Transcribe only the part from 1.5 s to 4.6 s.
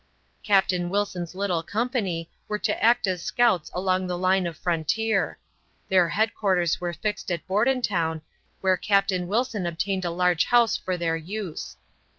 company were to act as scouts along the line of